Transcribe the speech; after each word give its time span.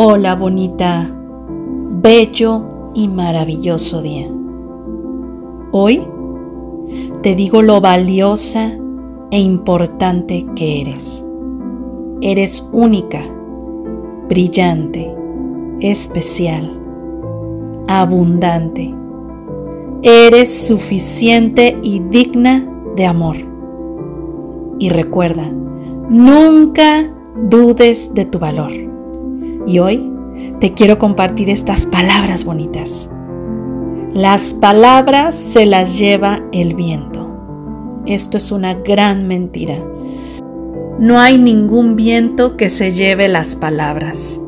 Hola 0.00 0.36
bonita, 0.36 1.12
bello 2.00 2.92
y 2.94 3.08
maravilloso 3.08 4.00
día. 4.00 4.30
Hoy 5.72 6.06
te 7.20 7.34
digo 7.34 7.62
lo 7.62 7.80
valiosa 7.80 8.78
e 9.32 9.40
importante 9.40 10.46
que 10.54 10.82
eres. 10.82 11.26
Eres 12.20 12.64
única, 12.70 13.24
brillante, 14.28 15.12
especial, 15.80 16.80
abundante. 17.88 18.94
Eres 20.02 20.64
suficiente 20.68 21.76
y 21.82 21.98
digna 21.98 22.72
de 22.94 23.04
amor. 23.04 23.36
Y 24.78 24.90
recuerda, 24.90 25.50
nunca 26.08 27.12
dudes 27.50 28.14
de 28.14 28.26
tu 28.26 28.38
valor. 28.38 28.70
Y 29.68 29.80
hoy 29.80 30.10
te 30.60 30.72
quiero 30.72 30.98
compartir 30.98 31.50
estas 31.50 31.84
palabras 31.84 32.44
bonitas. 32.44 33.10
Las 34.14 34.54
palabras 34.54 35.34
se 35.34 35.66
las 35.66 35.98
lleva 35.98 36.40
el 36.52 36.74
viento. 36.74 37.28
Esto 38.06 38.38
es 38.38 38.50
una 38.50 38.72
gran 38.72 39.28
mentira. 39.28 39.76
No 40.98 41.18
hay 41.18 41.36
ningún 41.36 41.96
viento 41.96 42.56
que 42.56 42.70
se 42.70 42.92
lleve 42.92 43.28
las 43.28 43.56
palabras. 43.56 44.40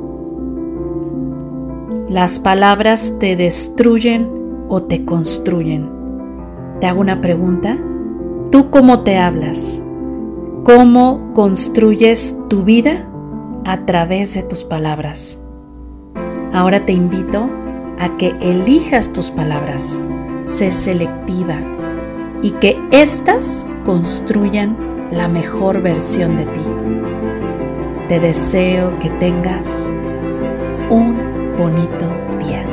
Las 2.08 2.40
palabras 2.40 3.18
te 3.20 3.36
destruyen 3.36 4.26
o 4.70 4.84
te 4.84 5.04
construyen. 5.04 5.90
Te 6.80 6.86
hago 6.86 7.02
una 7.02 7.20
pregunta. 7.20 7.76
¿Tú 8.50 8.70
cómo 8.70 9.02
te 9.02 9.18
hablas? 9.18 9.82
¿Cómo 10.64 11.30
construyes 11.34 12.38
tu 12.48 12.64
vida? 12.64 13.06
A 13.64 13.84
través 13.86 14.34
de 14.34 14.42
tus 14.42 14.64
palabras. 14.64 15.40
Ahora 16.52 16.84
te 16.84 16.92
invito 16.92 17.50
a 17.98 18.16
que 18.16 18.28
elijas 18.40 19.12
tus 19.12 19.30
palabras, 19.30 20.00
sé 20.42 20.72
selectiva 20.72 21.60
y 22.42 22.52
que 22.52 22.76
éstas 22.90 23.66
construyan 23.84 24.76
la 25.10 25.28
mejor 25.28 25.82
versión 25.82 26.36
de 26.36 26.44
ti. 26.44 26.60
Te 28.08 28.20
deseo 28.20 28.98
que 28.98 29.10
tengas 29.10 29.92
un 30.88 31.54
bonito 31.56 32.06
día. 32.40 32.64